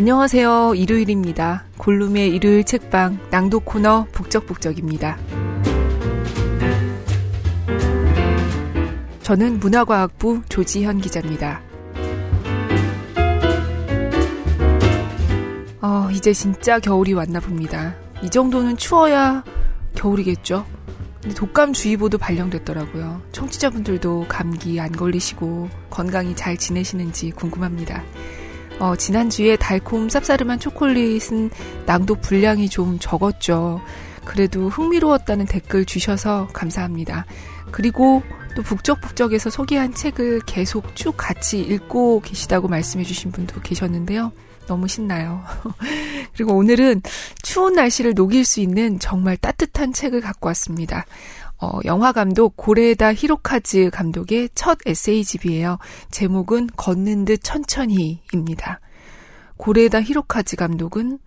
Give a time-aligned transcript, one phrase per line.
[0.00, 0.76] 안녕하세요.
[0.76, 1.64] 일요일입니다.
[1.76, 5.18] 골룸의 일요일 책방 낭독 코너 북적북적입니다.
[9.20, 11.60] 저는 문화과학부 조지현 기자입니다.
[15.82, 17.94] 어, 이제 진짜 겨울이 왔나 봅니다.
[18.22, 19.44] 이 정도는 추워야
[19.96, 20.64] 겨울이겠죠?
[21.36, 23.20] 독감주의보도 발령됐더라고요.
[23.32, 28.02] 청취자분들도 감기 안 걸리시고 건강히 잘 지내시는지 궁금합니다.
[28.80, 31.50] 어, 지난주에 달콤 쌉싸름한 초콜릿은
[31.84, 33.80] 낭독 분량이 좀 적었죠.
[34.24, 37.26] 그래도 흥미로웠다는 댓글 주셔서 감사합니다.
[37.70, 38.22] 그리고
[38.56, 44.32] 또 북적북적에서 소개한 책을 계속 쭉 같이 읽고 계시다고 말씀해 주신 분도 계셨는데요.
[44.66, 45.42] 너무 신나요.
[46.34, 47.02] 그리고 오늘은
[47.42, 51.04] 추운 날씨를 녹일 수 있는 정말 따뜻한 책을 갖고 왔습니다.
[51.60, 55.78] 어, 영화 감독 고레에다 히로카즈 감독의 첫 에세이집이에요.
[56.10, 58.80] 제목은 걷는 듯 천천히입니다.
[59.58, 61.18] 고레에다 히로카즈 감독은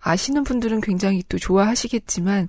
[0.00, 2.48] 아시는 분들은 굉장히 또 좋아하시겠지만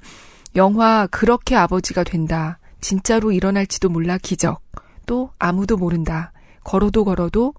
[0.56, 2.60] 영화 그렇게 아버지가 된다.
[2.80, 4.62] 진짜로 일어날지도 몰라 기적.
[5.06, 6.32] 또 아무도 모른다.
[6.64, 7.54] 걸어도 걸어도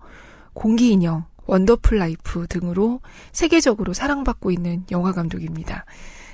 [0.54, 3.00] 공기 인형, 원더풀 라이프 등으로
[3.32, 5.84] 세계적으로 사랑받고 있는 영화 감독입니다.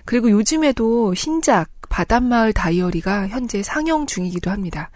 [0.05, 4.91] 그리고 요즘에도 신작 바닷마을 다이어리가 현재 상영 중이기도 합니다.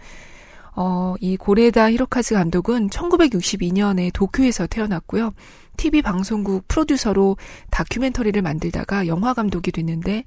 [0.75, 5.33] 어, 이 고레다 히로카즈 감독은 1962년에 도쿄에서 태어났고요.
[5.77, 7.37] TV 방송국 프로듀서로
[7.71, 10.25] 다큐멘터리를 만들다가 영화 감독이 됐는데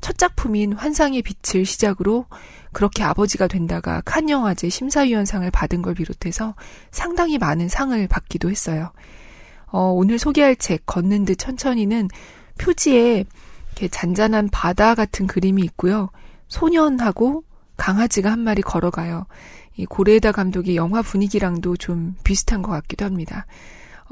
[0.00, 2.26] 첫 작품인 환상의 빛을 시작으로
[2.72, 6.54] 그렇게 아버지가 된다가 칸 영화제 심사위원상을 받은 걸 비롯해서
[6.90, 8.92] 상당히 많은 상을 받기도 했어요.
[9.66, 12.08] 어, 오늘 소개할 책 걷는 듯 천천히는
[12.58, 13.24] 표지에
[13.74, 16.10] 이렇게 잔잔한 바다 같은 그림이 있고요.
[16.48, 17.42] 소년하고
[17.76, 19.26] 강아지가 한 마리 걸어가요.
[19.76, 23.46] 이 고레에다 감독의 영화 분위기랑도 좀 비슷한 것 같기도 합니다.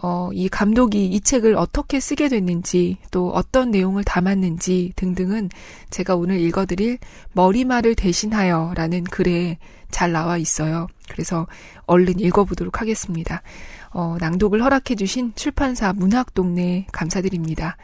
[0.03, 5.51] 어, 이 감독이 이 책을 어떻게 쓰게 됐는지 또 어떤 내용을 담았는지 등등은
[5.91, 6.99] 제가 오늘 읽어드릴
[7.33, 9.59] 머리말을 대신하여 라는 글에
[9.91, 10.89] 잘 나와 있어요.
[11.09, 11.47] 그래서
[11.87, 13.43] 얼른 읽어보도록 하겠습니다.
[13.91, 17.77] 어, 낭독을 허락해주신 출판사 문학동네 감사드립니다.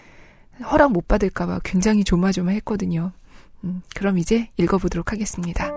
[0.63, 3.13] 허락 못 받을까봐 굉장히 조마조마했거든요.
[3.65, 5.71] 음, 그럼 이제 읽어보도록 하겠습니다.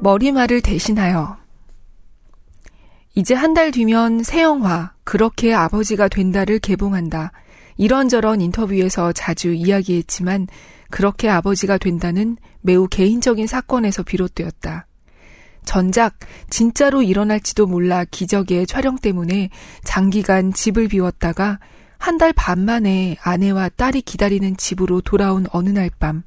[0.00, 1.36] 머리말을 대신하여
[3.14, 7.32] 이제 한 달 뒤면 새 영화 그렇게 아버지가 된다를 개봉한다.
[7.76, 10.46] 이런저런 인터뷰에서 자주 이야기했지만
[10.90, 14.86] 그렇게 아버지가 된다는 매우 개인적인 사건에서 비롯되었다.
[15.64, 16.18] 전작
[16.48, 19.50] 진짜로 일어날지도 몰라 기적의 촬영 때문에
[19.84, 21.58] 장기간 집을 비웠다가
[21.98, 26.22] 한 달 반 만에 아내와 딸이 기다리는 집으로 돌아온 어느 날 밤,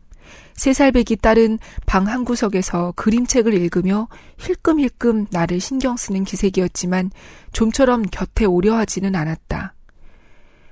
[0.54, 1.58] 세 살배기 딸은
[1.88, 4.08] 방 한 구석에서 그림책을 읽으며
[4.38, 7.10] 힐끔힐끔 나를 신경 쓰는 기색이었지만
[7.54, 9.74] 좀처럼 곁에 오려 하지는 않았다.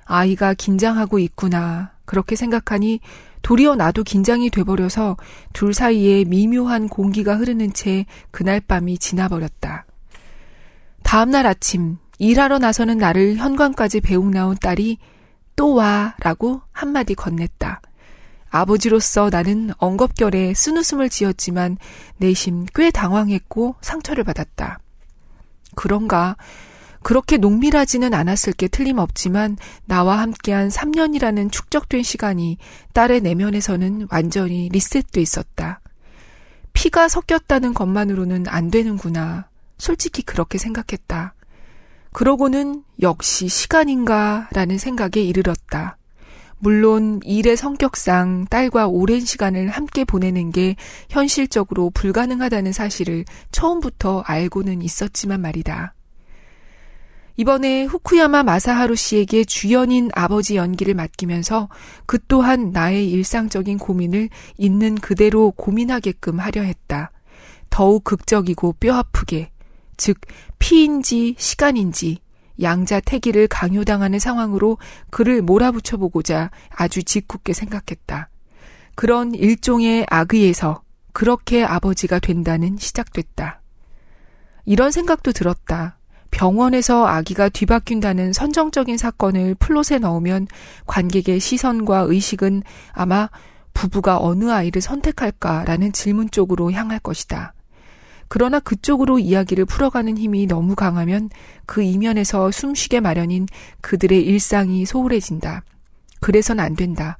[0.06, 1.94] 아이가 긴장하고 있구나.
[2.06, 3.00] 그렇게 생각하니
[3.42, 5.18] 도리어 나도 긴장이 돼버려서
[5.54, 9.86] 둘 사이에 미묘한 공기가 흐르는 채 그날 밤이 지나버렸다.
[11.04, 14.98] 다음날 아침 일하러 나서는 나를 현관까지 배웅 나온 딸이
[15.56, 17.80] 또 와 라고 한마디 건넸다.
[18.50, 21.78] 아버지로서 나는 엉겁결에 쓴웃음을 지었지만
[22.18, 24.80] 내심 꽤 당황했고 상처를 받았다.
[25.76, 26.36] 그런가
[27.04, 32.58] 그렇게 농밀하지는 않았을 게 틀림없지만 나와 함께한 3년이라는 축적된 시간이
[32.94, 35.82] 딸의 내면에서는 완전히 리셋돼 있었다.
[36.74, 39.50] 피가 섞였다는 것만으로는 안 되는구나.
[39.78, 41.34] 솔직히 그렇게 생각했다.
[42.14, 45.98] 그러고는 역시 시간인가 라는 생각에 이르렀다.
[46.60, 50.76] 물론 일의 성격상 딸과 오랜 시간을 함께 보내는 게
[51.10, 55.96] 현실적으로 불가능하다는 사실을 처음부터 알고는 있었지만 말이다.
[57.42, 61.70] 이번에 후쿠야마 마사하루 씨에게 주연인 아버지 연기를 맡기면서
[62.06, 64.30] 그 또한 나의 일상적인 고민을
[64.60, 67.12] 있는 그대로 고민하게끔 하려 했다.
[67.72, 69.50] 더욱 극적이고 뼈아프게,
[69.98, 70.20] 즉,
[70.60, 72.20] 피인지 시간인지
[72.62, 74.78] 양자 태기를 강요당하는 상황으로
[75.10, 78.30] 그를 몰아붙여 보고자 아주 짓궂게 생각했다.
[78.94, 83.64] 그런 일종의 악의에서 그렇게 아버지가 된다는 시작됐다.
[84.66, 85.98] 이런 생각도 들었다.
[86.32, 90.48] 병원에서 아기가 뒤바뀐다는 선정적인 사건을 플롯에 넣으면
[90.88, 92.64] 관객의 시선과 의식은
[92.94, 93.30] 아마
[93.74, 97.54] 부부가 어느 아이를 선택할까라는 질문 쪽으로 향할 것이다.
[98.28, 101.30] 그러나 그쪽으로 이야기를 풀어가는 힘이 너무 강하면
[101.66, 103.46] 그 이면에서 숨쉬게 마련인
[103.82, 105.64] 그들의 일상이 소홀해진다.
[106.22, 107.18] 그래선 안 된다.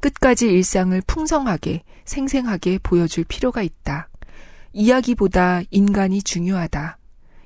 [0.00, 4.08] 끝까지 일상을 풍성하게, 생생하게 보여줄 필요가 있다.
[4.72, 6.98] 이야기보다 인간이 중요하다.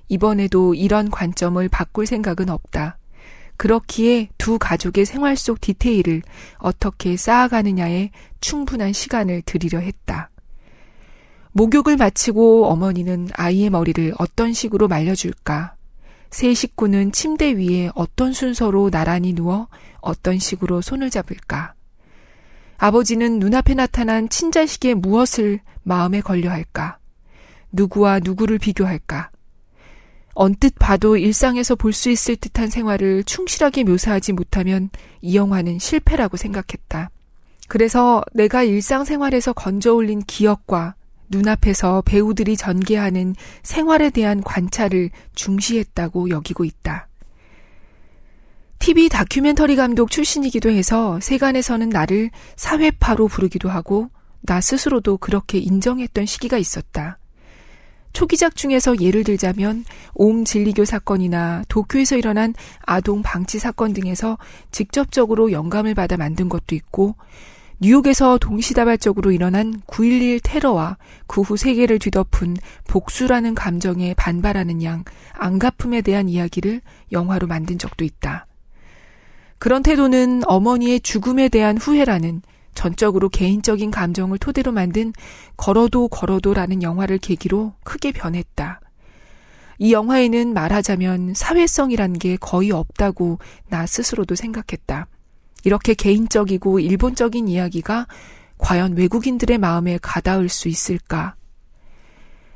[0.08, 2.98] 이번에도 이런 관점을 바꿀 생각은 없다.
[3.56, 6.22] 그렇기에 두 가족의 생활 속 디테일을
[6.58, 8.10] 어떻게 쌓아가느냐에
[8.40, 10.30] 충분한 시간을 들이려 했다.
[11.52, 15.74] 목욕을 마치고 어머니는 아이의 머리를 어떤 식으로 말려줄까?
[16.30, 19.66] 세 식구는 침대 위에 어떤 순서로 나란히 누워
[20.00, 21.74] 어떤 식으로 손을 잡을까?
[22.76, 26.98] 아버지는 눈앞에 나타난 친자식의 무엇을 마음에 걸려 할까?
[27.72, 29.30] 누구와 누구를 비교할까?
[30.40, 34.88] 언뜻 봐도 일상에서 볼 수 있을 듯한 생활을 충실하게 묘사하지 못하면
[35.20, 37.10] 이 영화는 실패라고 생각했다.
[37.66, 40.94] 그래서 내가 일상생활에서 건져 올린 기억과
[41.28, 47.08] 눈앞에서 배우들이 전개하는 생활에 대한 관찰을 중시했다고 여기고 있다.
[48.78, 54.08] TV 다큐멘터리 감독 출신이기도 해서 세간에서는 나를 사회파로 부르기도 하고
[54.42, 57.18] 나 스스로도 그렇게 인정했던 시기가 있었다.
[58.18, 59.84] 초기작 중에서 예를 들자면
[60.14, 62.52] 옴 진리교 사건이나 도쿄에서 일어난
[62.84, 64.38] 아동 방치 사건 등에서
[64.72, 67.14] 직접적으로 영감을 받아 만든 것도 있고
[67.78, 70.96] 뉴욕에서 동시다발적으로 일어난 9.11 테러와
[71.28, 72.56] 그 후 세계를 뒤덮은
[72.88, 75.04] 복수라는 감정에 반발하는 양
[75.34, 76.80] 안가품에 대한 이야기를
[77.12, 78.48] 영화로 만든 적도 있다.
[79.58, 82.42] 그런 태도는 어머니의 죽음에 대한 후회라는
[82.78, 85.12] 전적으로 개인적인 감정을 토대로 만든
[85.56, 88.80] 걸어도 걸어도라는 영화를 계기로 크게 변했다.
[89.78, 95.08] 이 영화에는 말하자면 사회성이란 게 거의 없다고 나 스스로도 생각했다.
[95.64, 98.06] 이렇게 개인적이고 일본적인 이야기가
[98.58, 101.34] 과연 외국인들의 마음에 가닿을 수 있을까?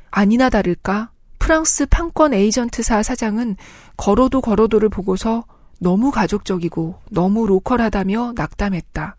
[0.09, 1.11] 아니나 다를까?
[1.37, 3.57] 프랑스 판권 에이전트사 사장은
[3.97, 5.43] 걸어도 걸어도를 보고서
[5.81, 9.17] 너무 가족적이고 너무 로컬하다며 낙담했다.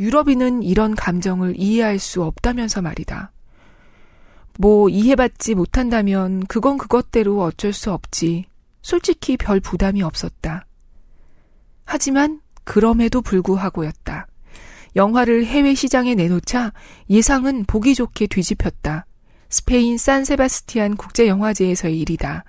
[0.00, 3.32] 유럽인은 이런 감정을 이해할 수 없다면서 말이다.
[4.58, 8.46] 뭐 이해받지 못한다면 그건 그것대로 어쩔 수 없지.
[8.82, 10.66] 솔직히 별 부담이 없었다.
[11.84, 14.26] 하지만 그럼에도 불구하고였다.
[14.96, 16.72] 영화를 해외 시장에 내놓자
[17.10, 19.06] 예상은 보기 좋게 뒤집혔다.
[19.48, 22.44] 스페인 산세바스티안 국제영화제에서의 일이다.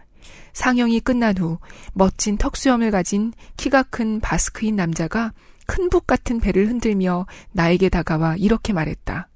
[0.54, 1.60] 상영이 끝난 후
[1.94, 5.34] 멋진 턱수염을 가진 키가 큰 바스크인 남자가
[5.66, 9.28] 큰 북 같은 배를 흔들며 나에게 다가와 이렇게 말했다.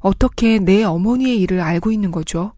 [0.00, 2.52] 어떻게 내 어머니의 일을 알고 있는 거죠?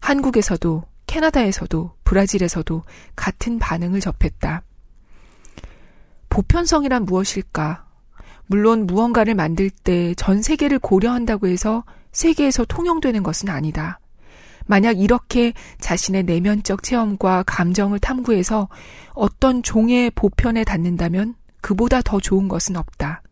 [0.00, 2.82] 한국에서도 캐나다에서도 브라질에서도
[3.14, 4.62] 같은 반응을 접했다.
[6.28, 7.84] 보편성이란 무엇일까?
[8.46, 13.98] 물론 무언가를 만들 때 전 세계를 고려한다고 해서 세계에서 통용되는 것은 아니다.
[14.66, 18.68] 만약 이렇게 자신의 내면적 체험과 감정을 탐구해서
[19.14, 21.34] 어떤 종의 보편에 닿는다면
[21.66, 23.22] 그보다 더 좋은 것은 없다.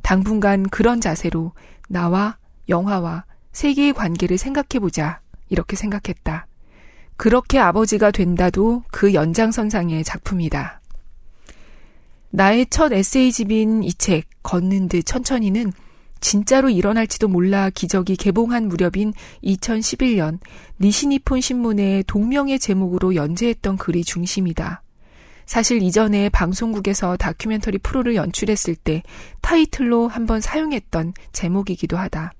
[0.00, 1.52] 당분간 그런 자세로
[1.86, 2.38] 나와
[2.70, 5.20] 영화와 세계의 관계를 생각해보자.
[5.50, 6.46] 이렇게 생각했다.
[7.18, 10.80] 그렇게 아버지가 된다도 그 연장선상의 작품이다.
[12.30, 15.74] 나의 첫 에세이집인 이 책, 걷는 듯 천천히는
[16.20, 19.12] 진짜로 일어날지도 몰라 기적이 개봉한 무렵인
[19.44, 20.38] 2011년
[20.80, 24.82] 니시니폰 신문의 동명의 제목으로 연재했던 글이 중심이다.
[25.48, 29.02] 사실 이전에 방송국에서 다큐멘터리 프로를 연출했을 때
[29.40, 32.34] 타이틀로 한번 사용했던 제목이기도 하다.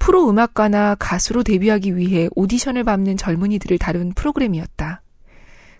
[0.00, 5.02] 프로 음악가나 가수로 데뷔하기 위해 오디션을 밟는 젊은이들을 다룬 프로그램이었다.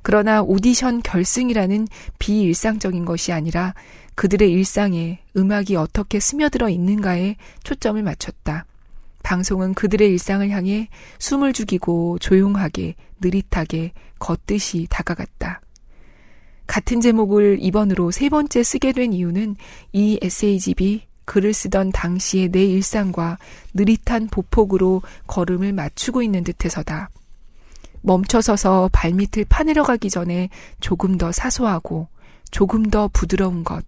[0.02, 1.88] 그러나 오디션 결승이라는
[2.20, 3.74] 비일상적인 것이 아니라
[4.14, 8.66] 그들의 일상에 음악이 어떻게 스며들어 있는가에 초점을 맞췄다.
[9.24, 13.90] 방송은 그들의 일상을 향해 숨을 죽이고 조용하게, 느릿하게,
[14.20, 15.60] 걷듯이 다가갔다.
[16.66, 19.56] 같은 제목을 이번으로 세 번째 쓰게 된 이유는
[19.92, 23.38] 이 에세이집이 글을 쓰던 당시의 내 일상과
[23.74, 27.10] 느릿한 보폭으로 걸음을 맞추고 있는 듯해서다.
[28.02, 32.08] 멈춰서서 발밑을 파내려 가기 전에 조금 더 사소하고
[32.50, 33.84] 조금 더 부드러운 것.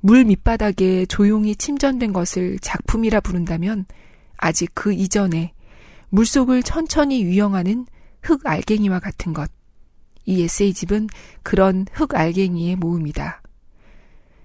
[0.00, 3.86] 물 밑바닥에 조용히 침전된 것을 작품이라 부른다면
[4.36, 5.52] 아직 그 이전에
[6.10, 7.86] 물속을 천천히 유영하는
[8.22, 9.50] 흙 알갱이와 같은 것.
[10.26, 11.08] 이 에세이집은
[11.42, 13.40] 그런 흙 알갱이의 모음이다.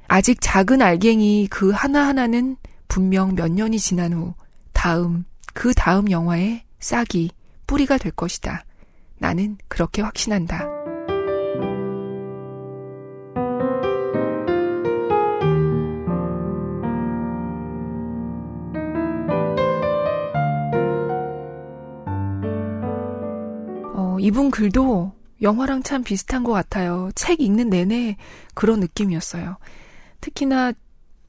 [0.07, 2.57] 아직 작은 알갱이 그 하나하나는
[2.87, 4.33] 분명 몇 년이 지난 후
[4.73, 7.31] 다음, 그 다음 영화의 싹이
[7.65, 8.65] 뿌리가 될 것이다.
[9.17, 10.67] 나는 그렇게 확신한다.
[23.93, 27.09] 어, 이분 글도 영화랑 참 비슷한 것 같아요.
[27.15, 28.17] 책 읽는 내내
[28.53, 29.57] 그런 느낌이었어요.
[30.21, 30.73] 특히나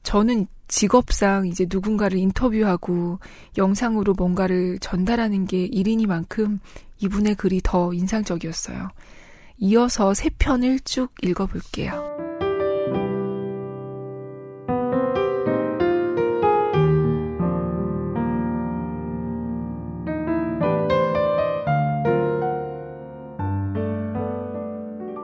[0.03, 3.19] 저는 직업상 이제 누군가를 인터뷰하고
[3.57, 6.59] 영상으로 뭔가를 전달하는 게 일이니만큼
[6.99, 8.89] 이분의 글이 더 인상적이었어요.
[9.57, 12.22] 이어서 세 편을 쭉 읽어볼게요.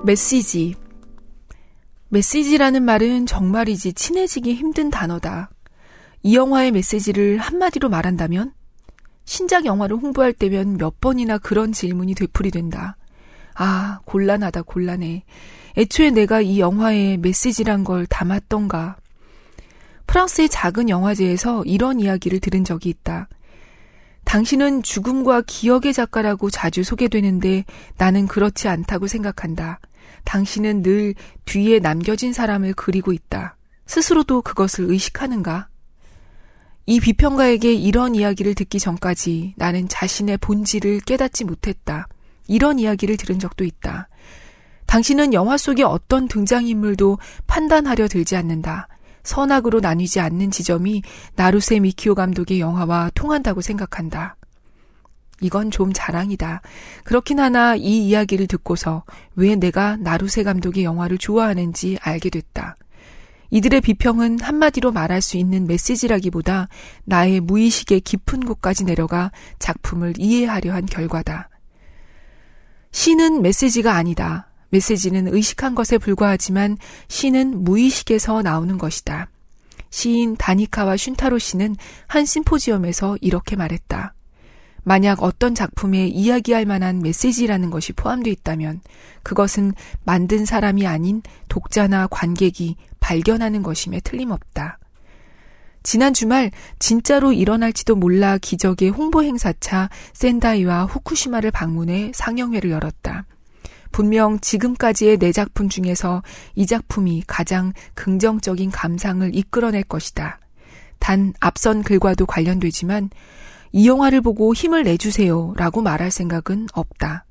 [0.04, 0.76] 메시지.
[2.08, 5.50] 메시지라는 말은 정말이지 친해지기 힘든 단어다.
[6.24, 8.54] 이 영화의 메시지를 한마디로 말한다면?
[9.26, 12.98] 신작 영화를 홍보할 때면 몇 번이나 그런 질문이 되풀이된다.
[13.56, 15.26] 아, 곤란하다, 곤란해.
[15.78, 18.98] 애초에 내가 이 영화에 메시지란 걸 담았던가.
[20.08, 23.28] 프랑스의 작은 영화제에서 이런 이야기를 들은 적이 있다.
[24.24, 27.66] 당신은 죽음과 기억의 작가라고 자주 소개되는데
[27.98, 29.80] 나는 그렇지 않다고 생각한다.
[30.30, 33.58] 당신은 늘 뒤에 남겨진 사람을 그리고 있다.
[33.88, 35.70] 스스로도 그것을 의식하는가?
[36.86, 42.08] 이 비평가에게 이런 이야기를 듣기 전까지 나는 자신의 본질을 깨닫지 못했다.
[42.48, 44.08] 이런 이야기를 들은 적도 있다.
[44.86, 47.18] 당신은 영화 속의 어떤 등장인물도
[47.48, 48.88] 판단하려 들지 않는다.
[49.24, 51.02] 선악으로 나뉘지 않는 지점이
[51.36, 54.36] 나루세 미키오 감독의 영화와 통한다고 생각한다.
[55.42, 56.62] 이건 좀 자랑이다.
[57.04, 59.04] 그렇긴 하나 이 이야기를 듣고서
[59.36, 62.76] 왜 내가 나루세 감독의 영화를 좋아하는지 알게 됐다.
[63.52, 66.68] 이들의 비평은 한마디로 말할 수 있는 메시지라기보다
[67.06, 71.50] 나의 무의식의 깊은 곳까지 내려가 작품을 이해하려 한 결과다.
[72.92, 74.50] 시는 메시지가 아니다.
[74.70, 76.78] 메시지는 의식한 것에 불과하지만
[77.08, 79.30] 시는 무의식에서 나오는 것이다.
[79.90, 81.76] 시인 다니카와 슌타로 씨는
[82.08, 84.14] 한 심포지엄에서 이렇게 말했다.
[84.84, 88.82] 만약 어떤 작품에 이야기할 만한 메시지라는 것이 포함되어 있다면
[89.24, 94.80] 그것은 만든 사람이 아닌 독자나 관객이 발견하는 것임에 틀림없다.
[95.84, 103.26] 지난 주말 진짜로 일어날지도 몰라 기적의 홍보 행사차 센다이와 후쿠시마를 방문해 상영회를 열었다.
[103.92, 106.22] 분명 지금까지의 내 작품 중에서
[106.56, 110.40] 이 작품이 가장 긍정적인 감상을 이끌어낼 것이다.
[111.00, 113.10] 단 앞선 글과도 관련되지만
[113.72, 117.26] 이 영화를 보고 힘을 내주세요 라고 말할 생각은 없다.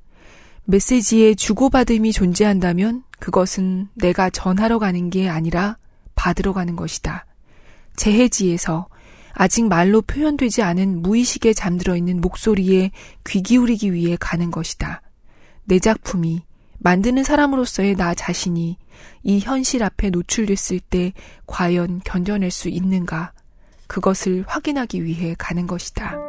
[0.65, 5.77] 메시지의 주고받음이 존재한다면 그것은 내가 전하러 가는 게 아니라
[6.15, 7.25] 받으러 가는 것이다.
[7.95, 8.87] 재해지에서
[9.33, 12.91] 아직 말로 표현되지 않은 무의식에 잠들어 있는 목소리에
[13.27, 15.01] 귀 기울이기 위해 가는 것이다.
[15.65, 16.41] 내 작품이
[16.79, 18.77] 만드는 사람으로서의 나 자신이
[19.23, 21.13] 이 현실 앞에 노출됐을 때
[21.45, 23.33] 과연 견뎌낼 수 있는가?
[23.87, 26.28] 그것을 확인하기 위해 가는 것이다.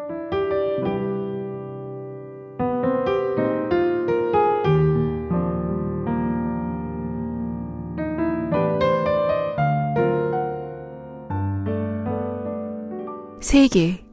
[13.41, 14.05] 세계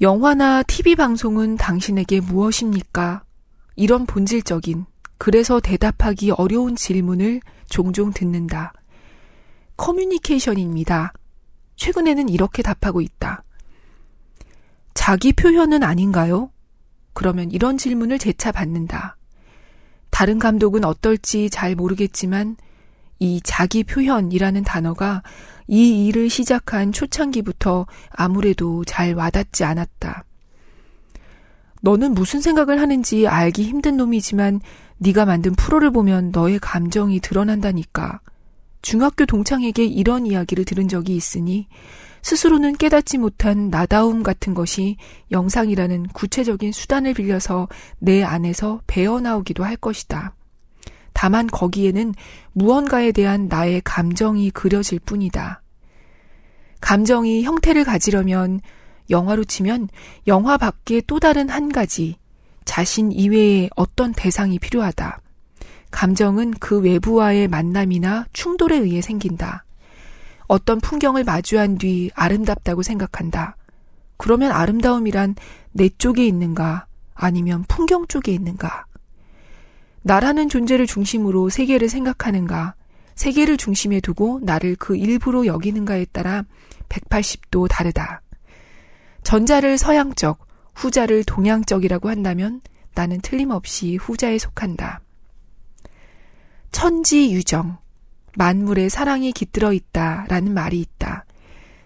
[0.00, 3.22] 영화나 TV 방송은 당신에게 무엇입니까?
[3.76, 4.86] 이런 본질적인,
[5.18, 8.72] 그래서 대답하기 어려운 질문을 종종 듣는다.
[9.76, 11.12] 커뮤니케이션입니다.
[11.76, 13.44] 최근에는 이렇게 답하고 있다.
[14.94, 16.50] 자기 표현은 아닌가요?
[17.12, 19.18] 그러면 이런 질문을 재차 받는다.
[20.08, 22.56] 다른 감독은 어떨지 잘 모르겠지만
[23.22, 25.22] 이 자기 표현이라는 단어가
[25.68, 30.24] 이 일을 시작한 초창기부터 아무래도 잘 와닿지 않았다.
[31.82, 34.60] 너는 무슨 생각을 하는지 알기 힘든 놈이지만
[34.98, 38.20] 네가 만든 프로를 보면 너의 감정이 드러난다니까.
[38.82, 41.68] 중학교 동창에게 이런 이야기를 들은 적이 있으니
[42.22, 44.96] 스스로는 깨닫지 못한 나다움 같은 것이
[45.30, 47.68] 영상이라는 구체적인 수단을 빌려서
[48.00, 50.34] 내 안에서 배어나오기도 할 것이다.
[51.12, 52.14] 다만 거기에는
[52.52, 55.62] 무언가에 대한 나의 감정이 그려질 뿐이다.
[56.80, 58.60] 감정이 형태를 가지려면
[59.10, 59.88] 영화로 치면
[60.26, 62.16] 영화 밖에 또 다른 한 가지
[62.64, 65.20] 자신 이외의 어떤 대상이 필요하다.
[65.90, 69.64] 감정은 그 외부와의 만남이나 충돌에 의해 생긴다.
[70.46, 73.56] 어떤 풍경을 마주한 뒤 아름답다고 생각한다.
[74.16, 75.34] 그러면 아름다움이란
[75.72, 78.86] 내 쪽에 있는가 아니면 풍경 쪽에 있는가?
[80.02, 82.74] 나라는 존재를 중심으로 세계를 생각하는가?
[83.14, 86.44] 세계를 중심에 두고 나를 그 일부로 여기는가에 따라
[86.88, 88.22] 180도 다르다.
[89.22, 92.60] 전자를 서양적, 후자를 동양적이라고 한다면
[92.94, 95.00] 나는 틀림없이 후자에 속한다.
[96.72, 97.78] 천지 유정,
[98.36, 101.24] 만물에 사랑이 깃들어 있다 라는 말이 있다.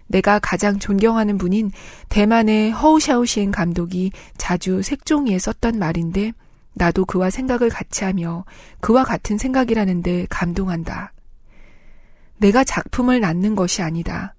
[0.07, 1.71] 내가 가장 존경하는 분인
[2.09, 6.31] 대만의 허우샤오시엔 감독이 자주 색종이에 썼던 말인데
[6.77, 8.45] 나도 그와 생각을 같이 하며
[8.79, 11.13] 그와 같은 생각이라는데 감동한다.
[12.37, 14.35] 내가 작품을 낳는 것이 아니다.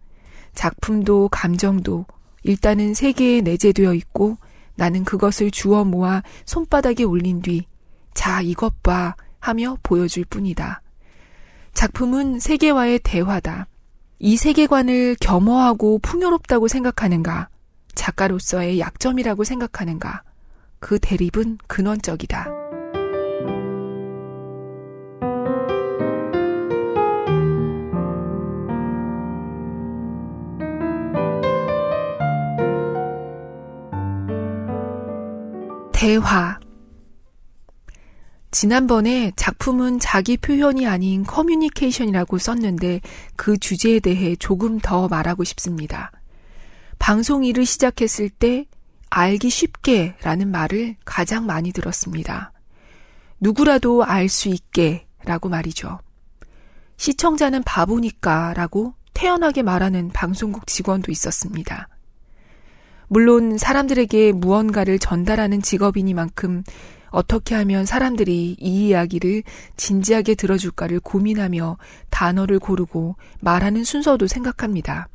[0.54, 2.06] 작품도 감정도
[2.42, 4.38] 일단은 세계에 내재되어 있고
[4.76, 7.66] 나는 그것을 주워 모아 손바닥에 올린 뒤,
[8.14, 10.82] 자, 이것 봐 하며 보여줄 뿐이다.
[11.74, 13.66] 작품은 세계와의 대화다.
[14.20, 17.48] 이 세계관을 겸허하고 풍요롭다고 생각하는가?
[17.94, 20.22] 작가로서의 약점이라고 생각하는가?
[20.80, 22.58] 그 대립은 근원적이다.
[35.92, 36.60] 대화.
[38.52, 43.00] 지난번에 작품은 자기 표현이 아닌 커뮤니케이션이라고 썼는데
[43.36, 46.12] 그 주제에 대해 조금 더 말하고 싶습니다.
[46.98, 48.66] 방송 일을 시작했을 때
[49.10, 52.52] 알기 쉽게 라는 말을 가장 많이 들었습니다.
[53.40, 56.00] 누구라도 알 수 있게 라고 말이죠.
[56.96, 61.88] 시청자는 바보니까 라고 태연하게 말하는 방송국 직원도 있었습니다.
[63.08, 66.62] 물론 사람들에게 무언가를 전달하는 직업이니만큼
[67.10, 69.42] 어떻게 하면 사람들이 이 이야기를
[69.76, 71.78] 진지하게 들어줄까를 고민하며
[72.10, 75.08] 단어를 고르고 말하는 순서도 생각합니다.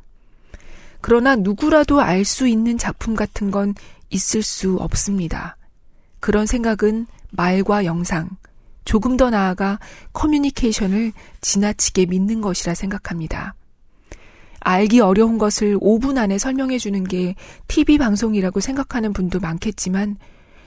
[1.06, 3.74] 그러나 누구라도 알 수 있는 작품 같은 건
[4.08, 5.58] 있을 수 없습니다.
[6.18, 8.30] 그런 생각은 말과 영상,
[8.86, 9.78] 조금 더 나아가
[10.14, 13.54] 커뮤니케이션을 지나치게 믿는 것이라 생각합니다.
[14.60, 17.34] 알기 어려운 것을 5분 안에 설명해 주는 게
[17.68, 20.16] TV 방송이라고 생각하는 분도 많겠지만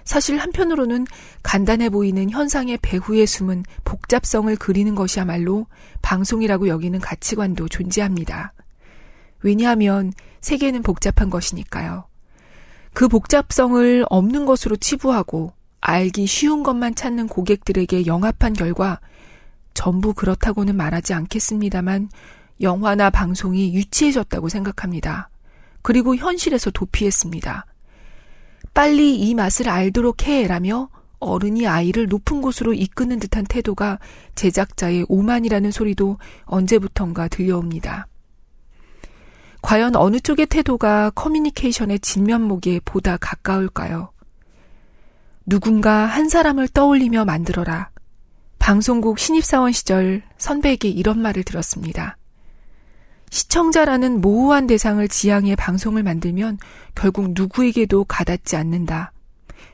[0.04, 1.08] 사실 한편으로는
[1.42, 5.66] 간단해 보이는 현상의 배후에 숨은 복잡성을 그리는 것이야말로
[6.04, 8.54] 방송이라고 여기는 가치관도 존재합니다.
[9.42, 12.06] 왜냐하면 세계는 복잡한 것이니까요.
[12.94, 19.00] 그 복잡성을 없는 것으로 치부하고 알기 쉬운 것만 찾는 고객들에게 영합한 결과
[19.74, 22.10] 전부 그렇다고는 말하지 않겠습니다만
[22.62, 25.30] 영화나 방송이 유치해졌다고 생각합니다.
[25.84, 27.66] 그리고 현실에서 도피했습니다.
[28.74, 34.00] 빨리 이 맛을 알도록 해 라며 어른이 아이를 높은 곳으로 이끄는 듯한 태도가
[34.36, 38.08] 제작자의 오만이라는 소리도 언제부턴가 들려옵니다.
[39.62, 44.12] 과연 어느 쪽의 태도가 커뮤니케이션의 진면목에 보다 가까울까요?
[45.46, 47.90] 누군가 한 사람을 떠올리며 만들어라.
[48.60, 52.18] 방송국 신입사원 시절 선배에게 이런 말을 들었습니다.
[53.30, 56.58] 시청자라는 모호한 대상을 지향해 방송을 만들면
[56.96, 59.14] 결국 누구에게도 가닿지 않는다.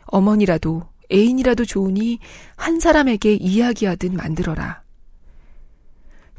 [0.05, 2.19] 어머니라도 애인이라도 좋으니
[2.55, 4.82] 한 사람에게 이야기하듯 만들어라.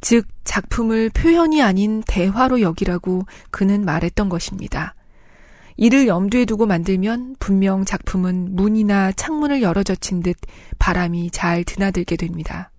[0.04, 4.94] 즉, 작품을 표현이 아닌 대화로 여기라고 그는 말했던 것입니다.
[5.78, 10.36] 이를 염두에 두고 만들면 분명 작품은 문이나 창문을 열어 젖힌 듯
[10.78, 12.70] 바람이 잘 드나들게 됩니다.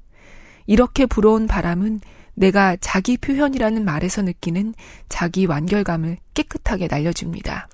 [0.68, 2.00] 이렇게 불어온 바람은
[2.36, 4.76] 내가 자기 표현이라는 말에서 느끼는
[5.10, 7.68] 자기 완결감을 깨끗하게 날려줍니다.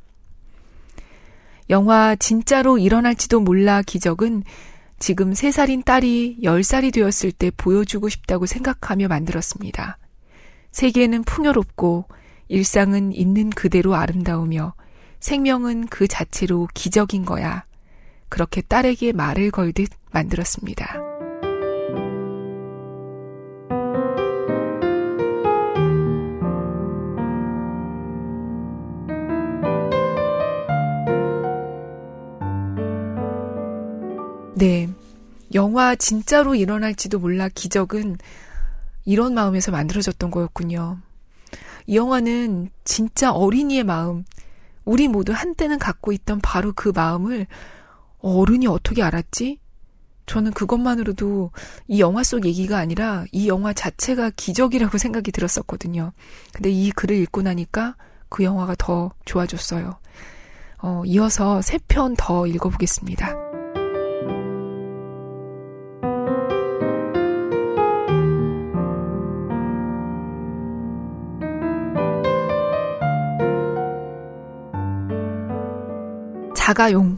[1.70, 4.44] 영화 진짜로 일어날지도 몰라 기적은
[5.02, 9.98] 지금 3살인 딸이 10살이 되었을 때 보여주고 싶다고 생각하며 만들었습니다.
[10.72, 12.06] 세계는 풍요롭고
[12.50, 14.76] 일상은 있는 그대로 아름다우며
[15.20, 17.66] 생명은 그 자체로 기적인 거야.
[18.30, 21.11] 그렇게 딸에게 말을 걸듯 만들었습니다.
[34.62, 34.88] 네.
[35.56, 38.20] 영화 진짜로 일어날지도 몰라 기적은
[39.06, 41.00] 이런 마음에서 만들어졌던 거였군요.
[41.88, 44.24] 이 영화는 진짜 어린이의 마음,
[44.86, 47.48] 우리 모두 한때는 갖고 있던 바로 그 마음을
[48.20, 49.58] 어른이 어떻게 알았지?
[50.28, 51.50] 저는 그것만으로도
[51.88, 56.12] 이 영화 속 얘기가 아니라 이 영화 자체가 기적이라고 생각이 들었었거든요.
[56.54, 57.96] 근데 이 글을 읽고 나니까
[58.30, 59.98] 그 영화가 더 좋아졌어요.
[60.84, 63.51] 어, 이어서 세 편 더 읽어보겠습니다.
[76.72, 77.18] 자가용.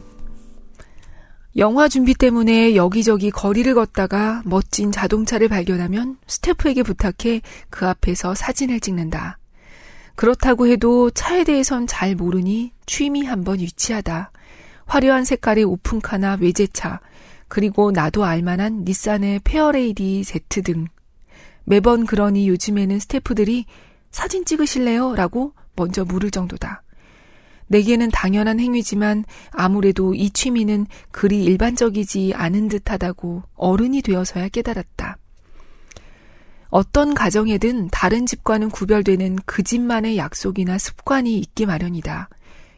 [1.56, 7.40] 영화 준비 때문에 여기저기 거리를 걷다가 멋진 자동차를 발견하면 스태프에게 부탁해
[7.70, 9.38] 그 앞에서 사진을 찍는다.
[10.16, 14.32] 그렇다고 해도 차에 대해선 잘 모르니 취미 한번 유치하다.
[14.86, 17.00] 화려한 색깔의 오픈카나 외제차,
[17.46, 20.86] 그리고 나도 알만한 닛산의 페어레이디 Z 등.
[21.64, 23.66] 매번 그러니 요즘에는 스태프들이
[24.10, 25.14] 사진 찍으실래요?
[25.14, 26.83] 라고 먼저 물을 정도다.
[27.68, 35.16] 내게는 당연한 행위지만 아무래도 이 취미는 그리 일반적이지 않은 듯 하다고 어른이 되어서야 깨달았다.
[36.68, 42.28] 어떤 가정에든 다른 집과는 구별되는 그 집만의 약속이나 습관이 있기 마련이다.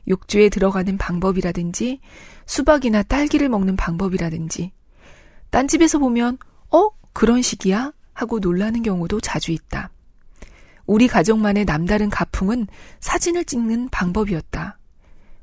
[0.09, 2.01] 욕조에 들어가는 방법이라든지
[2.45, 4.73] 수박이나 딸기를 먹는 방법이라든지
[5.51, 6.39] 딴 집에서 보면
[6.71, 6.91] 어?
[7.13, 7.93] 그런 식이야?
[8.13, 9.91] 하고 놀라는 경우도 자주 있다.
[10.87, 12.67] 우리 가족만의 남다른 가풍은
[13.01, 14.79] 사진을 찍는 방법이었다.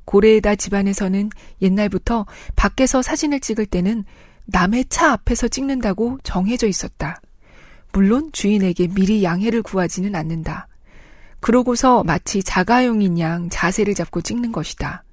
[0.06, 1.30] 고래에다 집안에서는
[1.62, 2.26] 옛날부터
[2.56, 4.04] 밖에서 사진을 찍을 때는
[4.46, 7.22] 남의 차 앞에서 찍는다고 정해져 있었다.
[7.94, 10.68] 물론 주인에게 미리 양해를 구하지는 않는다.
[11.40, 15.04] 그러고서 마치 자가용인 양 자세를 잡고 찍는 것이다.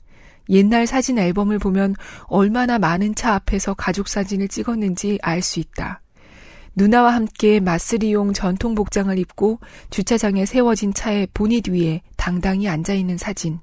[0.48, 6.00] 옛날 사진 앨범을 보면 얼마나 많은 차 앞에서 가족 사진을 찍었는지 알 수 있다.
[6.80, 13.60] 누나와 함께 마스리용 전통 복장을 입고 주차장에 세워진 차의 보닛 위에 당당히 앉아 있는 사진.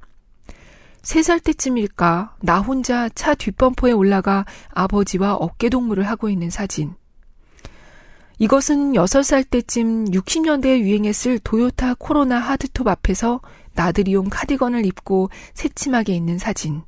[1.01, 6.93] 세 살 때쯤일까 나 혼자 차 뒷범퍼에 올라가 아버지와 어깨동무를 하고 있는 사진.
[8.37, 13.41] 이것은 6살 때쯤 60년대에 유행했을 도요타 코로나 하드톱 앞에서
[13.73, 16.83] 나들이용 카디건을 입고 새침하게 있는 사진.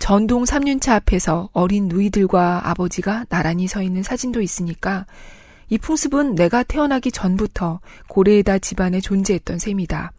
[0.00, 5.06] 전동 3륜차 앞에서 어린 누이들과 아버지가 나란히 서 있는 사진도 있으니까
[5.68, 10.12] 이 풍습은 내가 태어나기 전부터 고레에다 집안에 존재했던 셈이다.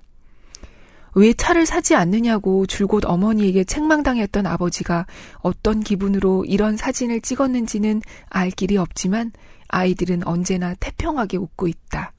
[1.16, 5.08] 왜 차를 사지 않느냐고 줄곧 어머니에게 책망당했던 아버지가
[5.40, 9.34] 어떤 기분으로 이런 사진을 찍었는지는 알 길이 없지만
[9.68, 12.14] 아이들은 언제나 태평하게 웃고 있다.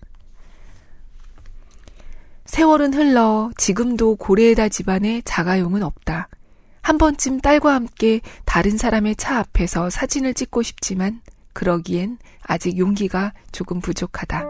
[2.44, 6.29] 세월은 흘러 지금도 고레에다 집안에 자가용은 없다.
[6.83, 11.21] 한 번쯤 딸과 함께 다른 사람의 차 앞에서 사진을 찍고 싶지만
[11.53, 14.45] 그러기엔 아직 용기가 조금 부족하다.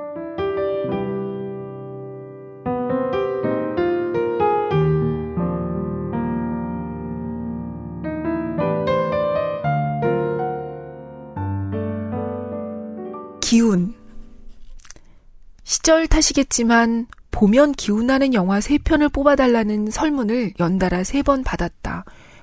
[13.41, 13.95] 기운.
[15.63, 21.82] 시절 탓이겠지만 보면 기운나는 영화 세 편을 뽑아달라는 설문을 연달아 세번 받았다.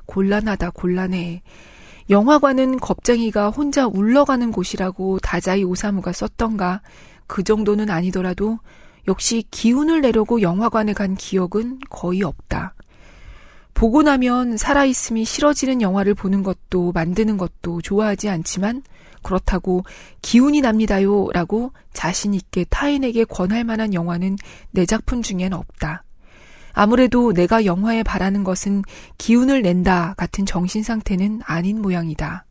[0.10, 1.44] 곤란하다, 곤란해.
[2.10, 6.82] 영화관은 겁쟁이가 혼자 울러가는 곳이라고 다자이 오사무가 썼던가.
[7.28, 8.58] 그 정도는 아니더라도
[9.08, 12.74] 역시 기운을 내려고 영화관에 간 기억은 거의 없다.
[13.76, 18.82] 보고 나면 살아있음이 싫어지는 영화를 보는 것도 만드는 것도 좋아하지 않지만
[19.22, 19.84] 그렇다고
[20.24, 24.38] 기운이 납니다요 라고 자신있게 타인에게 권할 만한 영화는
[24.72, 26.04] 내 작품 중엔 없다.
[26.74, 28.84] 아무래도 내가 영화에 바라는 것은
[29.18, 32.46] 기운을 낸다 같은 정신 상태는 아닌 모양이다.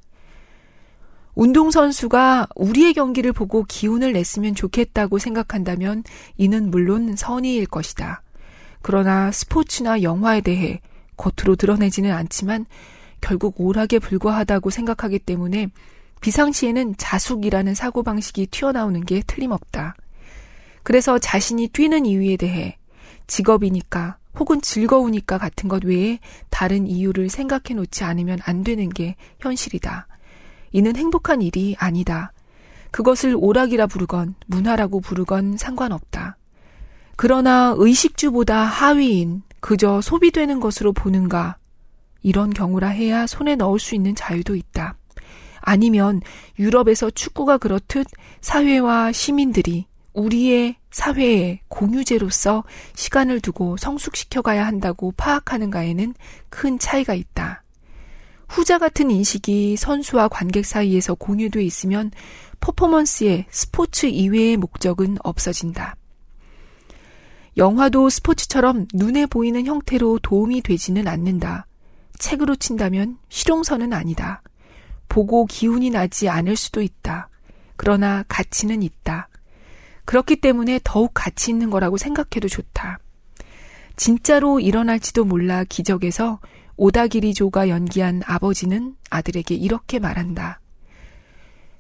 [1.35, 6.03] 운동선수가 우리의 경기를 보고 기운을 냈으면 좋겠다고 생각한다면
[6.37, 8.23] 이는 물론 선의일 것이다.
[8.83, 10.81] 그러나 스포츠나 영화에 대해
[11.17, 12.67] 겉으로 드러내지는 않지만
[13.21, 15.69] 결국 오락에 불과하다고 생각하기 때문에
[16.21, 19.95] 비상시에는 자숙이라는 사고방식이 튀어나오는 게 틀림없다.
[20.83, 22.78] 그래서 자신이 뛰는 이유에 대해
[23.29, 26.19] 직업이니까 혹은 즐거우니까 같은 것 외에
[26.51, 30.09] 다른 이유를 생각해 놓지 않으면 안 되는 게 현실이다.
[30.73, 32.33] 이는 행복한 일이 아니다.
[32.91, 36.37] 그것을 오락이라 부르건 문화라고 부르건 상관없다.
[37.17, 41.57] 그러나 의식주보다 하위인 그저 소비되는 것으로 보는가
[42.23, 44.95] 이런 경우라 해야 손에 넣을 수 있는 자유도 있다.
[45.61, 46.21] 아니면
[46.59, 48.07] 유럽에서 축구가 그렇듯
[48.41, 49.88] 사회와 시민들이
[50.19, 56.15] 우리의 사회의 공유제로서 시간을 두고 성숙시켜 가야 한다고 파악하는가에는
[56.49, 57.63] 큰 차이가 있다.
[58.49, 62.11] 후자 같은 인식이 선수와 관객 사이에서 공유돼 있으면
[62.61, 65.97] 퍼포먼스의 스포츠 이외의 목적은 없어진다.
[67.57, 71.67] 영화도 스포츠처럼 눈에 보이는 형태로 도움이 되지는 않는다.
[72.19, 74.43] 책으로 친다면 실용서는 아니다.
[75.09, 77.29] 보고 기운이 나지 않을 수도 있다.
[77.77, 79.29] 그러나 가치는 있다.
[80.09, 82.99] 그렇기 때문에 더욱 가치 있는 거라고 생각해도 좋다.
[83.95, 86.41] 진짜로 일어날지도 몰라 기적에서
[86.79, 90.61] 오다기리조가 연기한 아버지는 아들에게 이렇게 말한다.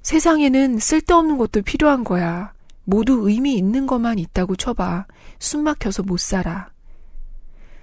[0.03, 2.53] 세상에는 쓸데없는 것도 필요한 거야.
[2.85, 5.07] 모두 의미 있는 것만 있다고 쳐봐.
[5.39, 6.69] 숨 막혀서 못 살아.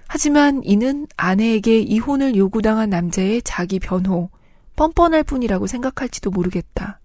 [0.06, 4.30] 하지만 이는 아내에게 이혼을 요구당한 남자의 자기 변호,
[4.76, 7.00] 뻔뻔할 뿐이라고 생각할지도 모르겠다.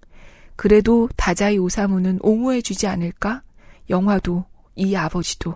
[0.62, 3.42] 그래도 다자이 오사무는 옹호해 주지 않을까?
[3.90, 4.46] 영화도,
[4.76, 5.56] 이 아버지도.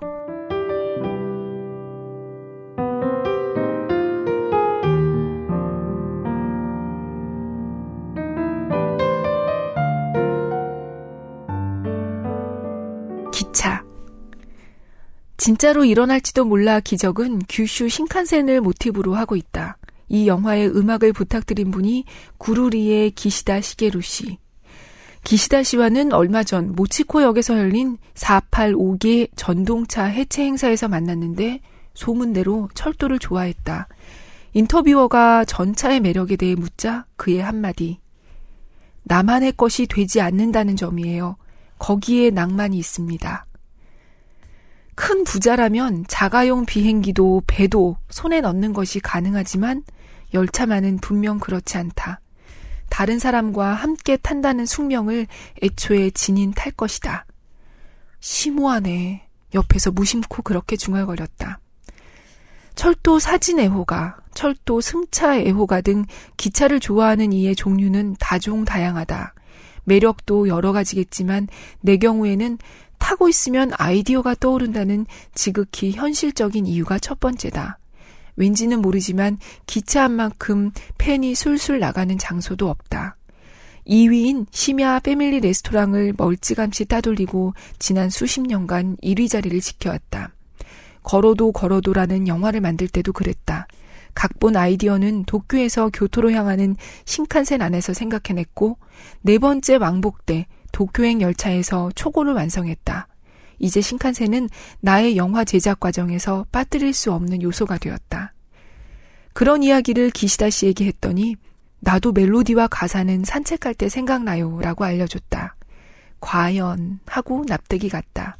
[13.32, 13.84] 기차.
[15.38, 19.78] 진짜로 일어날지도 몰라 기적은 규슈 신칸센을 모티브로 하고 있다.
[20.10, 22.06] 이 영화의 음악을 부탁드린 분이
[22.40, 24.40] 구루리의 기시다 시게루 씨.
[25.26, 31.62] 기시다 씨와는 얼마 전 모치코역에서 열린 485기 전동차 해체 행사에서 만났는데
[31.96, 33.88] 소문대로 철도를 좋아했다.
[34.54, 38.00] 인터뷰어가 전차의 매력에 대해 묻자 그의 한마디.
[39.02, 41.38] 나만의 것이 되지 않는다는 점이에요.
[41.80, 43.48] 거기에 낭만이 있습니다.
[44.94, 49.84] 큰 부자라면 자가용 비행기도 배도 손에 넣는 것이 가능하지만
[50.36, 52.22] 열차만은 분명 그렇지 않다.
[52.96, 55.28] 다른 사람과 함께 탄다는 숙명을
[55.62, 57.26] 애초에 지닌 탈 것이다.
[58.22, 59.28] 심오하네.
[59.54, 61.60] 옆에서 무심코 그렇게 중얼거렸다.
[62.74, 66.06] 철도 사진 애호가, 철도 승차 애호가 등
[66.38, 69.34] 기차를 좋아하는 이의 종류는 다종다양하다.
[69.84, 71.50] 매력도 여러 가지겠지만
[71.82, 72.58] 내 경우에는
[72.98, 77.78] 타고 있으면 아이디어가 떠오른다는 지극히 현실적인 이유가 첫 번째다.
[78.36, 83.18] 왠지는 모르지만 기차 한 만큼 팬이 술술 나가는 장소도 없다.
[83.88, 90.32] 2위인 심야 패밀리 레스토랑을 멀찌감치 따돌리고 지난 수십 년간 1위 자리를 지켜왔다.
[91.04, 93.68] 걸어도 걸어도라는 영화를 만들 때도 그랬다.
[94.16, 98.78] 각본 아이디어는 도쿄에서 교토로 향하는 신칸센 안에서 생각해냈고
[99.22, 103.08] 네 번째 왕복 때 도쿄행 열차에서 초고를 완성했다.
[103.60, 104.50] 이제 신칸센은
[104.82, 108.34] 나의 영화 제작 과정에서 빠뜨릴 수 없는 요소가 되었다.
[109.34, 111.36] 그런 이야기를 기시다 씨에게 했더니
[111.80, 115.56] 나도 멜로디와 가사는 산책할 때 생각나요 라고 알려줬다.
[116.20, 118.38] 과연 하고 납득이 갔다.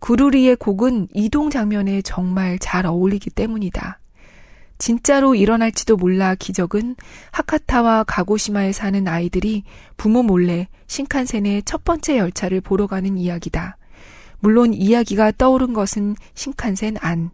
[0.00, 4.00] 구루리의 곡은 이동 장면에 정말 잘 어울리기 때문이다.
[4.78, 6.96] 진짜로 일어날지도 몰라 기적은
[7.30, 9.64] 하카타와 가고시마에 사는 아이들이
[9.96, 13.78] 부모 몰래 신칸센의 첫 번째 열차를 보러 가는 이야기다.
[14.40, 17.30] 물론 이야기가 떠오른 것은 신칸센 안.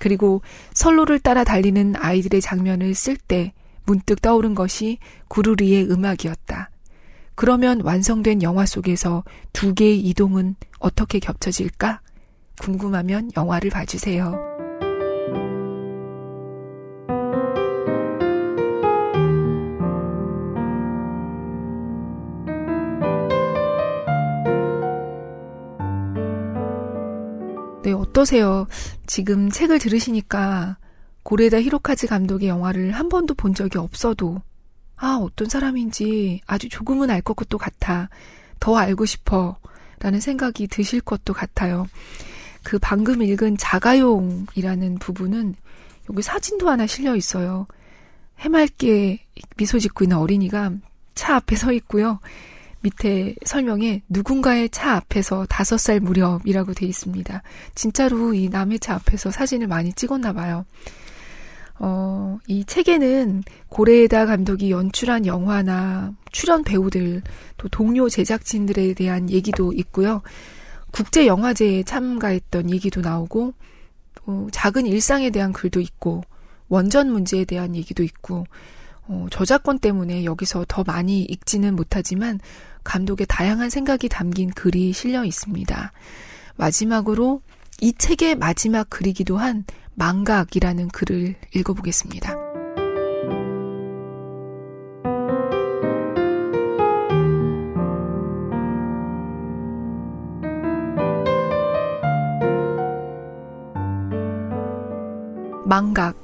[0.00, 0.42] 그리고
[0.74, 3.52] 선로를 따라 달리는 아이들의 장면을 쓸 때
[3.84, 6.70] 문득 떠오른 것이 구루리의 음악이었다.
[7.34, 12.00] 그러면 완성된 영화 속에서 두 개의 이동은 어떻게 겹쳐질까?
[12.60, 14.51] 궁금하면 영화를 봐주세요.
[28.22, 28.66] 어떠세요?
[29.06, 30.76] 지금 책을 들으시니까
[31.24, 34.40] 고레다 히로카즈 감독의 영화를 한 번도 본 적이 없어도
[34.96, 38.08] 아, 어떤 사람인지 아주 조금은 알 것도 같아.
[38.60, 39.58] 더 알고 싶어.
[39.98, 41.86] 라는 생각이 드실 것도 같아요.
[42.62, 45.56] 그 방금 읽은 자가용이라는 부분은
[46.10, 47.66] 여기 사진도 하나 실려 있어요.
[48.38, 49.18] 해맑게
[49.56, 50.70] 미소 짓고 있는 어린이가
[51.16, 52.20] 차 앞에 서 있고요.
[52.82, 57.42] 밑에 설명에 누군가의 차 앞에서 다섯 살 무렵이라고 돼 있습니다.
[57.74, 60.64] 진짜로 이 남의 차 앞에서 사진을 많이 찍었나 봐요.
[61.78, 67.22] 어, 이 책에는 고레에다 감독이 연출한 영화나 출연 배우들,
[67.56, 70.22] 또 동료 제작진들에 대한 얘기도 있고요.
[70.92, 73.54] 국제 영화제에 참가했던 얘기도 나오고,
[74.14, 76.22] 또 작은 일상에 대한 글도 있고,
[76.68, 78.44] 원전 문제에 대한 얘기도 있고,
[79.08, 82.38] 어, 저작권 때문에 여기서 더 많이 읽지는 못하지만
[82.84, 85.92] 감독의 다양한 생각이 담긴 글이 실려 있습니다.
[86.56, 87.42] 마지막으로
[87.80, 89.64] 이 책의 마지막 글이기도 한
[89.94, 92.36] 망각이라는 글을 읽어보겠습니다.
[105.64, 106.16] 망각.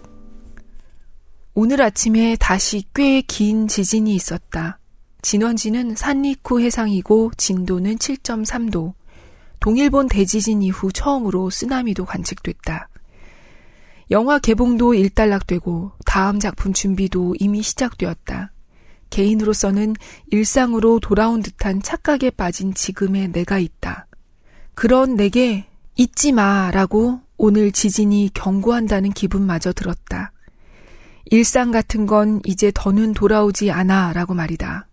[1.55, 4.78] 오늘 아침에 다시 꽤 긴 지진이 있었다.
[5.22, 8.94] 진원지는 산리쿠 해상이고 진도는 7.3도.
[9.61, 12.88] 동일본 대지진 이후 처음으로 쓰나미도 관측됐다.
[14.11, 18.52] 영화 개봉도 일단락되고 다음 작품 준비도 이미 시작되었다.
[19.11, 19.96] 개인으로서는
[20.31, 24.07] 일상으로 돌아온 듯한 착각에 빠진 지금의 내가 있다.
[24.74, 30.33] 그런 내게 잊지 마 라고 오늘 지진이 경고한다는 기분마저 들었다.
[31.26, 34.87] 일상 같은 건 이제 더는 돌아오지 않아 라고 말이다.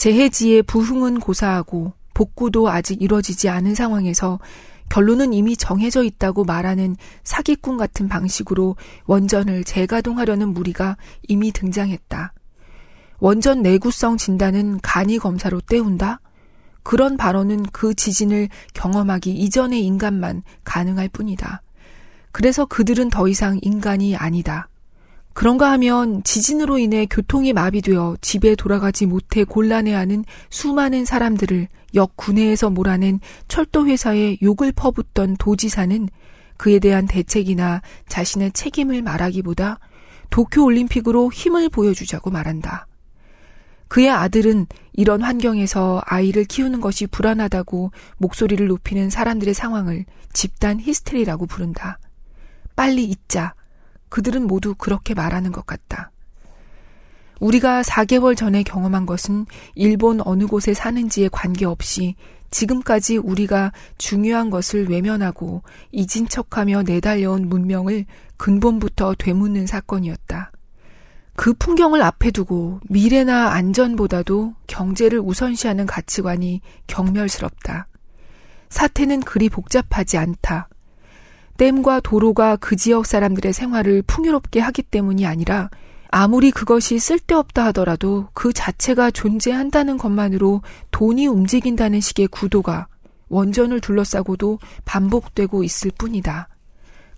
[0.00, 4.38] 재해지의 부흥은 고사하고 복구도 아직 이뤄지지 않은 상황에서
[4.88, 10.96] 결론은 이미 정해져 있다고 말하는 사기꾼 같은 방식으로 원전을 재가동하려는 무리가
[11.28, 12.32] 이미 등장했다.
[13.18, 16.20] 원전 내구성 진단은 간이 검사로 때운다?
[16.82, 21.60] 그런 발언은 그 지진을 경험하기 이전의 인간만 가능할 뿐이다.
[22.32, 24.70] 그래서 그들은 더 이상 인간이 아니다.
[25.32, 33.20] 그런가 하면 지진으로 인해 교통이 마비되어 집에 돌아가지 못해 곤란해하는 수많은 사람들을 역 군내에서 몰아낸
[33.48, 36.08] 철도회사에 욕을 퍼붓던 도지사는
[36.56, 39.78] 그에 대한 대책이나 자신의 책임을 말하기보다
[40.30, 42.86] 도쿄올림픽으로 힘을 보여주자고 말한다.
[43.88, 51.98] 그의 아들은 이런 환경에서 아이를 키우는 것이 불안하다고 목소리를 높이는 사람들의 상황을 집단 히스테리라고 부른다.
[52.76, 53.54] 빨리 잊자.
[54.10, 56.10] 그들은 모두 그렇게 말하는 것 같다.
[57.40, 62.16] 우리가 4개월 전에 경험한 것은 일본 어느 곳에 사는지에 관계없이
[62.50, 68.04] 지금까지 우리가 중요한 것을 외면하고 잊은 척하며 내달려온 문명을
[68.36, 70.52] 근본부터 되묻는 사건이었다.
[71.36, 77.86] 그 풍경을 앞에 두고 미래나 안전보다도 경제를 우선시하는 가치관이 경멸스럽다.
[78.68, 80.68] 사태는 그리 복잡하지 않다.
[81.60, 85.68] 댐과 도로가 그 지역 사람들의 생활을 풍요롭게 하기 때문이 아니라
[86.08, 92.88] 아무리 그것이 쓸데없다 하더라도 그 자체가 존재한다는 것만으로 돈이 움직인다는 식의 구도가
[93.28, 96.48] 원전을 둘러싸고도 반복되고 있을 뿐이다.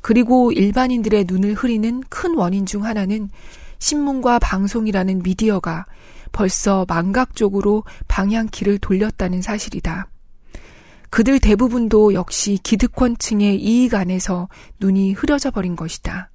[0.01, 3.31] 그리고 일반인들의 눈을 흐리는 큰 원인 중 하나는
[3.79, 5.87] 신문과 방송이라는 미디어가
[6.33, 10.09] 벌써 망각적으로 방향키를 돌렸다는 사실이다.
[11.13, 14.49] 그들 대부분도 역시 기득권층의 이익 안에서
[14.81, 16.31] 눈이 흐려져 버린 것이다.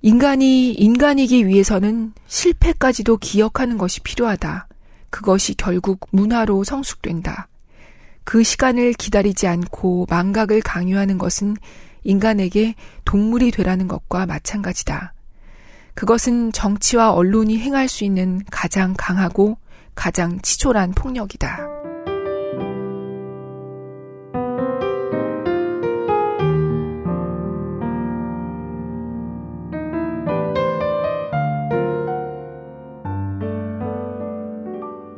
[0.00, 4.66] 인간이 인간이기 위해서는 실패까지도 기억하는 것이 필요하다.
[5.10, 7.48] 그것이 결국 문화로 성숙된다.
[8.24, 11.54] 그 시간을 기다리지 않고 망각을 강요하는 것은
[12.02, 15.12] 인간에게 동물이 되라는 것과 마찬가지다.
[15.92, 19.58] 그것은 정치와 언론이 행할 수 있는 가장 강하고
[19.94, 21.79] 가장 치졸한 폭력이다.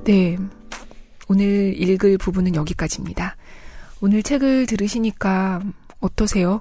[0.05, 0.37] 네.
[1.29, 3.37] 오늘 읽을 부분은 여기까지입니다.
[4.01, 5.63] 오늘 책을 들으시니까
[6.01, 6.61] 어떠세요?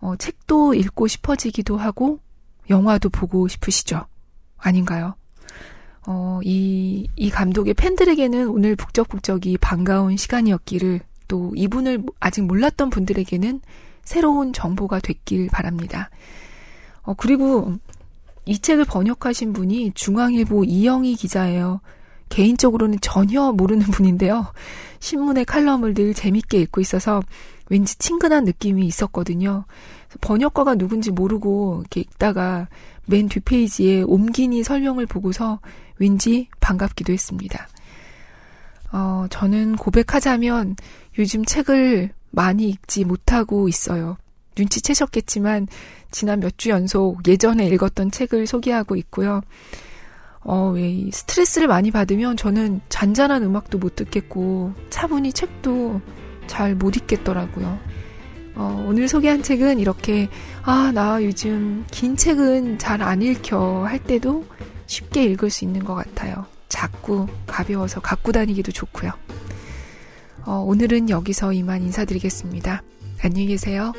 [0.00, 2.18] 어, 책도 읽고 싶어지기도 하고,
[2.68, 4.06] 영화도 보고 싶으시죠?
[4.56, 5.14] 아닌가요?
[6.08, 13.60] 어, 이, 이 감독의 팬들에게는 오늘 북적북적이 반가운 시간이었기를 또 이분을 아직 몰랐던 분들에게는
[14.02, 16.10] 새로운 정보가 됐길 바랍니다.
[17.02, 17.76] 어, 그리고
[18.44, 21.80] 이 책을 번역하신 분이 중앙일보 이영희 기자예요.
[22.28, 24.46] 개인적으로는 전혀 모르는 분인데요.
[25.00, 27.22] 신문의 칼럼을 늘 재밌게 읽고 있어서
[27.68, 29.64] 왠지 친근한 느낌이 있었거든요.
[30.20, 32.68] 번역가가 누군지 모르고 이렇게 읽다가
[33.06, 35.60] 맨 뒷페이지에 옮기니 설명을 보고서
[35.98, 37.68] 왠지 반갑기도 했습니다.
[38.92, 40.76] 어, 저는 고백하자면
[41.18, 44.16] 요즘 책을 많이 읽지 못하고 있어요.
[44.56, 45.68] 눈치채셨겠지만
[46.10, 49.42] 지난 몇 주 연속 예전에 읽었던 책을 소개하고 있고요.
[50.48, 56.00] 어, 왜 스트레스를 많이 받으면 저는 잔잔한 음악도 못 듣겠고 차분히 책도
[56.46, 57.78] 잘 못 읽겠더라고요.
[58.54, 60.28] 어, 오늘 소개한 책은 이렇게
[60.62, 64.44] 아, 나 요즘 긴 책은 잘 안 읽혀 할 때도
[64.86, 66.46] 쉽게 읽을 수 있는 것 같아요.
[66.68, 69.10] 작고 가벼워서 갖고 다니기도 좋고요.
[70.44, 72.82] 어, 오늘은 여기서 이만 인사드리겠습니다.
[73.22, 73.92] 안녕히 계세요.